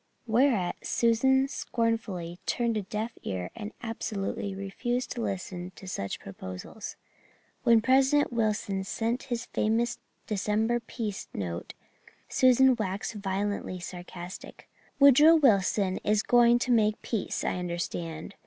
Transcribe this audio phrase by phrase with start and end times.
[0.25, 6.95] Whereat Susan scornfully turned a deaf ear and absolutely refused to listen to such proposals.
[7.61, 11.75] When President Wilson sent his famous December peace note
[12.27, 14.67] Susan waxed violently sarcastic.
[14.99, 18.33] "Woodrow Wilson is going to make peace, I understand.